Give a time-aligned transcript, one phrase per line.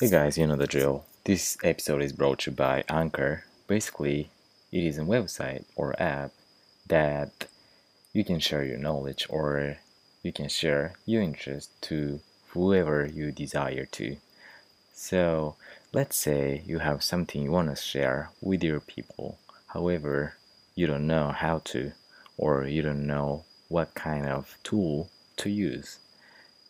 [0.00, 1.04] Hey guys, you know the drill.
[1.24, 3.44] This episode is brought to you by Anchor.
[3.66, 4.30] Basically,
[4.72, 6.30] it is a website or app
[6.88, 7.48] that
[8.14, 9.76] you can share your knowledge or
[10.22, 14.16] you can share your interest to whoever you desire to.
[14.94, 15.56] So,
[15.92, 19.38] let's say you have something you want to share with your people.
[19.66, 20.36] However,
[20.74, 21.92] you don't know how to
[22.38, 25.98] or you don't know what kind of tool to use.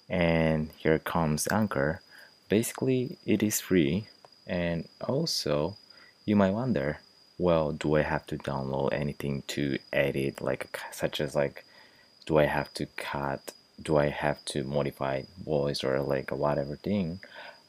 [0.09, 2.03] And here comes Anchor
[2.51, 4.09] basically it is free.
[4.47, 5.77] And also
[6.27, 6.99] you might wonder
[7.39, 10.43] well do i have to download anything to edit?
[10.43, 11.65] Like such as like
[12.27, 13.53] do i have to cut?
[13.83, 17.21] Do i have to modify voice or like whatever thing?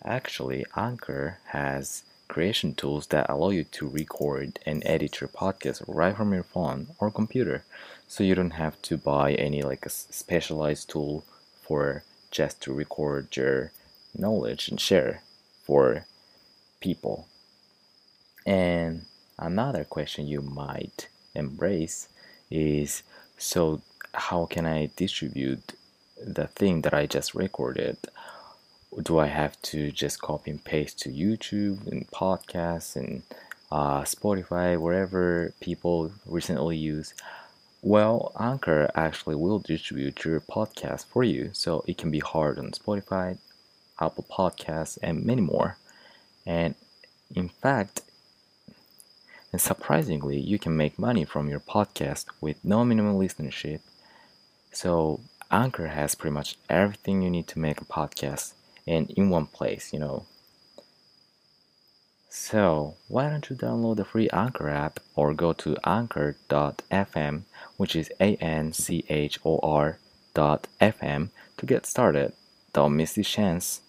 [0.03, 6.15] Actually anchor has creation tools that allow you to record and edit your podcast right
[6.15, 7.63] from your phone or computer.
[8.07, 11.23] So you don't have to buy any like a specialized tool
[11.61, 13.71] for just to record your
[14.15, 15.21] knowledge and share
[15.63, 16.05] for
[16.79, 17.27] people.
[18.45, 19.05] And
[19.37, 22.07] another question you might embrace
[22.49, 23.03] is
[23.37, 23.81] so
[24.13, 25.73] how can I distribute
[26.23, 27.97] the thing that I just recorded?
[29.01, 33.23] Do I have to just copy and paste to YouTube and podcasts and
[33.71, 37.13] uh, Spotify, wherever people recently use?
[37.81, 42.71] Well, Anchor actually will distribute your podcast for you, so it can be hard on
[42.71, 43.37] Spotify,
[44.01, 45.77] Apple Podcasts, and many more.
[46.45, 46.75] And
[47.35, 48.01] in fact,
[49.51, 53.81] and surprisingly, you can make money from your podcast with no minimum listenership.
[54.71, 55.19] So,
[55.51, 58.53] Anchor has pretty much everything you need to make a podcast
[58.87, 60.25] and in one place, you know.
[62.29, 67.41] So, why don't you download the free Anchor app or go to anchor.fm,
[67.75, 69.99] which is A N C H O R
[70.33, 72.31] dot FM, to get started?
[72.71, 73.81] Don't miss this chance.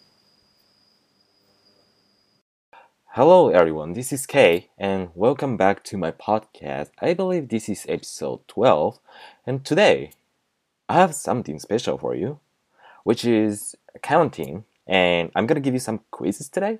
[3.14, 3.92] Hello, everyone.
[3.92, 6.88] This is Ken, and welcome back to my podcast.
[6.98, 8.98] I believe this is episode 12,
[9.46, 10.12] and today
[10.88, 12.40] I have something special for you,
[13.04, 16.78] which is accounting, and I'm gonna give you some quizzes today.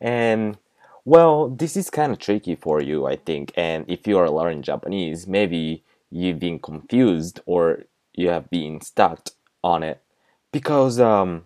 [0.00, 0.58] And
[1.04, 3.52] well, this is kind of tricky for you, I think.
[3.56, 7.84] And if you are learning Japanese, maybe you've been confused or
[8.14, 9.28] you have been stuck
[9.62, 10.02] on it
[10.50, 11.44] because um,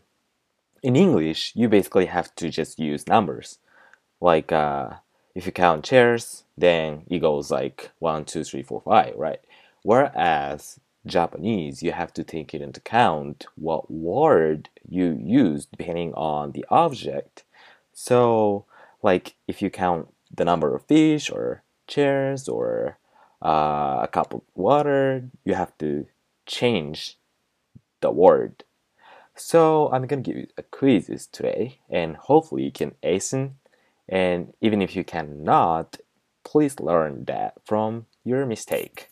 [0.83, 3.59] in English, you basically have to just use numbers
[4.21, 4.91] like uh,
[5.35, 9.41] if you count chairs, then it goes like one, two, three, four, five, right?
[9.83, 16.53] Whereas Japanese, you have to take it into account what word you use depending on
[16.53, 17.45] the object.
[17.93, 18.65] So,
[19.03, 22.99] like if you count the number of fish or chairs or
[23.45, 26.07] uh, a cup of water, you have to
[26.47, 27.19] change
[28.01, 28.65] the word.
[29.35, 33.35] So I'm gonna give you a quizzes today, and hopefully you can ace
[34.09, 35.99] and even if you cannot,
[36.45, 39.09] please learn that from your mistake.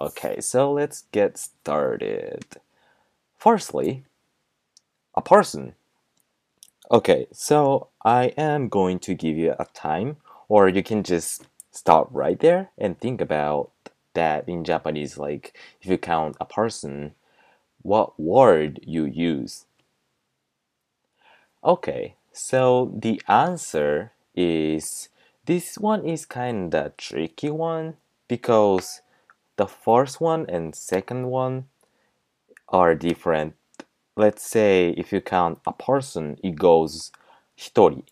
[0.00, 2.44] Okay, so let's get started.
[3.36, 4.04] Firstly,
[5.14, 5.74] a person.
[6.90, 10.16] Okay, so I am going to give you a time,
[10.48, 13.70] or you can just stop right there and think about
[14.14, 15.18] that in Japanese.
[15.18, 17.14] Like, if you count a person,
[17.82, 19.66] what word you use?
[21.62, 25.09] Okay, so the answer is
[25.45, 27.95] this one is kind of tricky one
[28.27, 29.01] because
[29.57, 31.65] the first one and second one
[32.69, 33.55] are different.
[34.15, 37.11] Let's say if you count a person, it goes
[37.57, 38.03] hitori.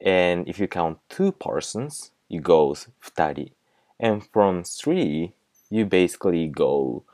[0.00, 3.52] And if you count two persons, it goes futari.
[3.98, 5.32] And from three,
[5.70, 7.04] you basically go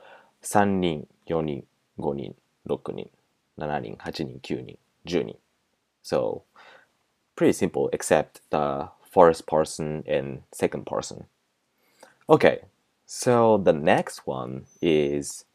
[0.42, 1.62] 3人、4人、
[1.96, 3.10] 5人、6人、
[3.56, 5.36] 7人、8人、9人、10人.
[6.02, 6.44] So
[7.35, 11.25] pretty simple except the first person and second person.
[12.29, 12.61] Okay,
[13.05, 15.45] so the next one is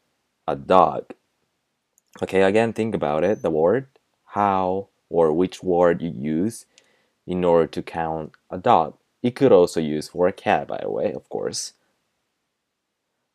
[0.47, 1.13] a dog.
[2.21, 3.87] Okay, again, think about it the word,
[4.25, 6.65] how or which word you use
[7.27, 8.95] in order to count a dog.
[9.21, 11.73] You could also use for a cat, by the way, of course.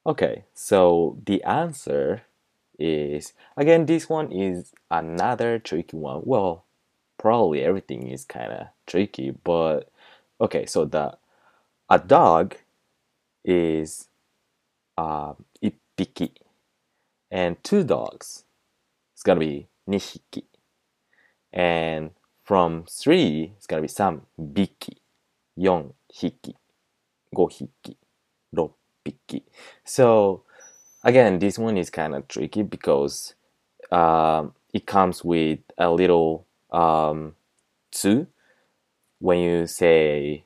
[0.04, 2.22] Okay, so the answer
[2.78, 6.22] is again, this one is another tricky one.
[6.24, 6.65] Well,
[7.26, 9.32] probably everything is kind of tricky.
[9.32, 9.90] But
[10.40, 11.18] okay, so the
[11.90, 12.54] a dog
[13.44, 14.06] is
[14.96, 16.30] uh, ippiki,
[17.28, 18.44] and two dogs
[19.12, 20.44] it's gonna be nihiki,
[21.52, 22.12] and
[22.44, 24.98] from three it's gonna be sam biki,
[25.56, 26.54] yon hiki,
[27.34, 27.96] go hiki,
[28.54, 29.42] ropiki.
[29.82, 30.44] So
[31.02, 33.34] again, this one is kind of tricky because
[33.90, 36.45] um, it comes with a little
[36.76, 37.34] um,
[39.18, 40.44] when you say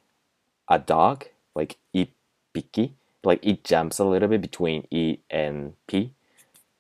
[0.69, 2.93] a dog, like ipiki,
[3.25, 6.13] like it jumps a little bit between e and p,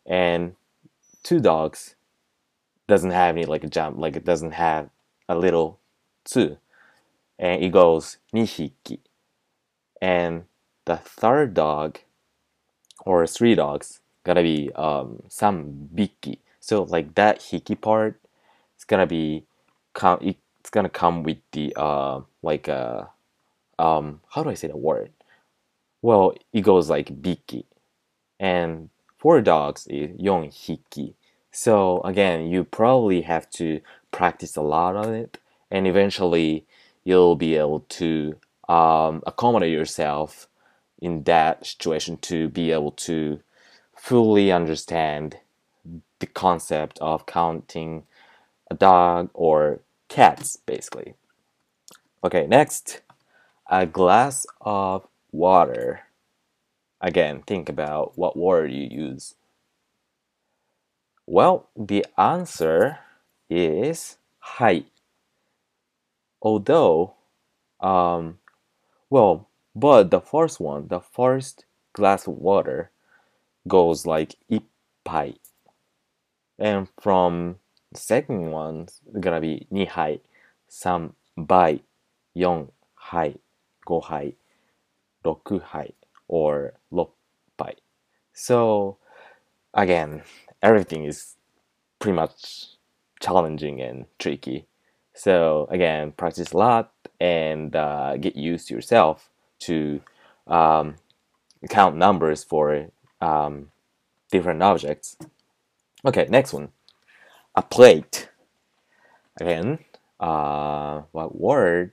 [0.07, 0.57] and
[1.23, 1.97] two dogs
[2.89, 4.91] doesn't have any like a jump, like it doesn't have
[5.29, 5.79] a little
[6.25, 6.57] tsu,
[7.39, 8.99] and it goes nihiki,
[10.01, 10.45] and
[10.87, 11.99] the third dog
[13.07, 15.23] or three dogs gonna be um
[15.95, 16.39] biki.
[16.61, 18.20] So like that hiki part,
[18.91, 19.45] gonna be
[19.95, 20.19] come.
[20.21, 23.05] It's gonna come with the uh like uh
[23.79, 25.13] um how do I say the word?
[26.03, 27.65] Well, it goes like biki,
[28.41, 31.15] and four dogs is yon hiki.
[31.53, 35.39] So again, you probably have to practice a lot on it,
[35.71, 36.67] and eventually
[37.05, 38.37] you'll be able to
[38.69, 40.49] um, accommodate yourself
[41.01, 43.41] in that situation to be able to
[43.97, 45.39] fully understand
[46.21, 48.05] the concept of counting
[48.71, 51.15] a dog or cats, basically.
[52.25, 53.03] Okay, next,
[53.69, 56.01] a glass of water.
[57.01, 59.35] Again, think about what word you use.
[61.27, 62.99] Well, the answer
[63.49, 64.85] is hai.
[66.43, 67.15] Although,
[67.81, 68.39] um,
[69.09, 72.91] well, but the first one, the first glass of water,
[73.69, 75.37] goes like ippai.
[76.59, 77.60] And from
[77.95, 80.21] second one, it's gonna be nihai,
[80.71, 81.81] sambai,
[82.35, 83.35] yon hai,
[83.87, 84.35] gohai,
[85.25, 85.93] rokuhai,
[86.29, 87.75] or loppai.
[88.33, 88.99] So
[89.75, 90.23] again,
[90.63, 91.37] everything is
[91.99, 92.77] pretty much
[93.21, 94.67] challenging and tricky.
[95.15, 99.29] So again, practice a lot and uh, get used to yourself
[99.61, 100.01] to
[100.47, 100.95] um,
[101.69, 102.87] count numbers for
[103.21, 103.71] um,
[104.31, 105.17] different objects.
[106.05, 106.71] Okay, next one.
[107.55, 108.31] A plate.
[109.41, 109.81] Again,
[110.21, 111.93] uh, what word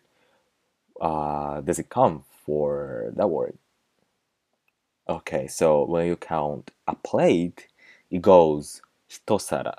[1.02, 3.58] uh, does it come for that word?
[5.10, 7.68] Okay, so when you count a plate,
[8.12, 9.76] it goes hitosara.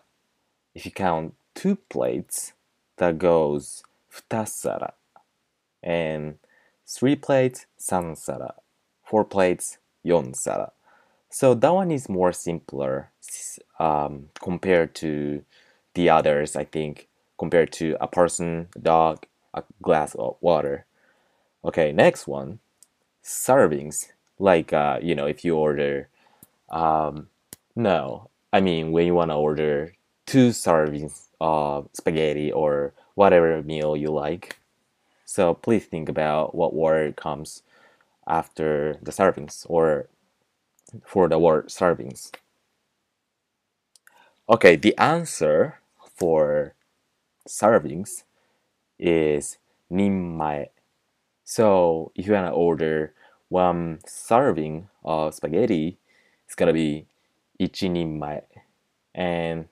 [0.75, 2.53] If you count two plates,
[2.99, 3.83] that goes
[4.13, 4.93] futasara.
[5.83, 6.39] And
[6.87, 8.55] three plates, sansara.
[9.05, 10.71] Four plates, yonsara.
[11.31, 13.11] So that one is more simpler
[13.79, 15.45] um, compared to
[15.95, 17.09] the others, I think,
[17.39, 20.87] compared to a person, a dog, a glass of water.
[21.65, 22.61] Okay, next one,
[23.23, 24.09] servings.
[24.39, 26.09] Like, uh, you know, if you order,
[26.71, 27.29] um,
[27.75, 29.95] no, I mean, when you want to order
[30.27, 34.59] two servings of spaghetti or whatever meal you like.
[35.25, 37.63] So please think about what word comes
[38.27, 40.09] after the servings or
[41.05, 42.31] for the word servings.
[44.51, 45.79] Okay, the answer
[46.17, 46.73] for
[47.47, 48.25] servings
[48.99, 49.59] is
[49.93, 50.69] nimmae.
[51.45, 53.13] So if you wanna order
[53.51, 55.99] one serving of spaghetti,
[56.47, 57.05] it's gonna be
[57.59, 57.89] ichi.
[59.15, 59.69] And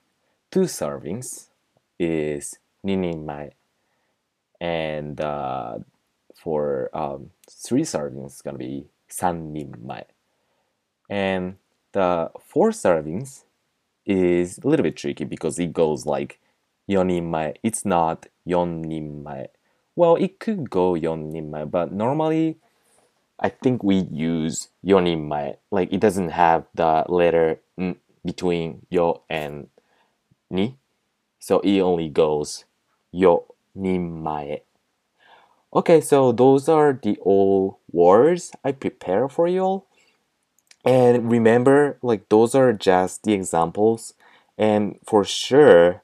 [0.51, 1.47] two servings
[1.97, 3.53] is ninimmae.
[4.61, 5.79] And uh,
[6.35, 9.55] for um, three servings, it's gonna be san.
[11.09, 11.57] And
[11.93, 13.45] the four servings
[14.07, 16.39] is a little bit tricky because it goes like
[16.89, 17.55] yonimai.
[17.63, 19.47] It's not yonimai.
[19.95, 22.57] Well, it could go yonimai, but normally
[23.39, 25.57] I think we use yonimai.
[25.71, 29.67] Like it doesn't have the letter n between yo and
[30.49, 30.77] ni.
[31.39, 32.65] So it only goes
[33.13, 34.61] yonimai.
[35.73, 39.87] Okay, so those are the all words I prepare for you all.
[40.87, 44.13] And remember, like those are just the examples,
[44.57, 46.01] and for sure,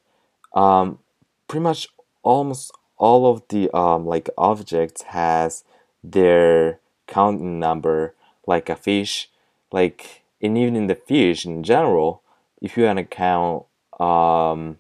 [0.54, 1.00] um,
[1.48, 1.88] pretty much
[2.22, 5.64] almost all of the um, like objects has
[6.04, 8.14] their counting number,
[8.46, 9.30] like a fish,
[9.72, 12.22] like and even in the fish in general,
[12.62, 13.64] if you want to count,
[14.02, 14.80] um,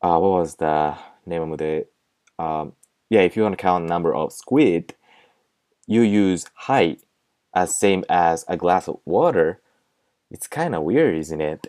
[0.00, 0.96] uh, what was the
[1.26, 1.86] name of the,
[2.38, 2.72] um,
[3.10, 4.94] yeah, if you want to count number of squid,
[5.88, 6.98] you use hai
[7.54, 9.60] as same as a glass of water,
[10.30, 11.66] it's kind of weird, isn't it?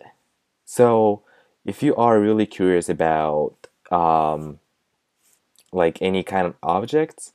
[0.65, 1.23] So,
[1.65, 3.55] if you are really curious about
[3.91, 4.59] um,
[5.71, 7.33] like any kind of objects,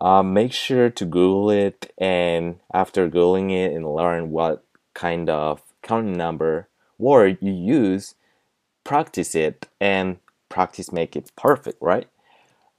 [0.00, 4.62] um, make sure to Google it, and after Googling it and learn what
[4.94, 6.68] kind of counting number
[6.98, 8.14] word you use,
[8.84, 10.18] practice it and
[10.48, 12.08] practice make it perfect, right?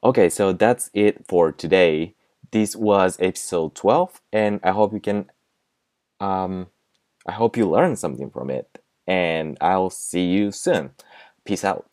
[0.03, 2.13] Okay, so that's it for today
[2.51, 5.29] this was episode 12 and i hope you can
[6.19, 6.67] um
[7.27, 10.91] i hope you learned something from it and i'll see you soon.
[11.45, 11.89] Peace out